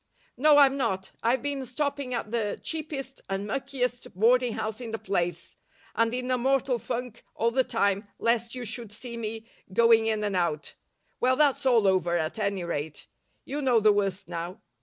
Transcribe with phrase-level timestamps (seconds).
[0.35, 1.11] "No, I'm not.
[1.21, 5.57] I've been stopping at the cheapest and muckiest boarding house in the place,
[5.93, 10.23] and in a mortal funk all the time lest you should see me going in
[10.23, 10.73] and out.
[11.19, 13.05] Well, that's all over, at any rate.
[13.45, 14.61] You know the worst now.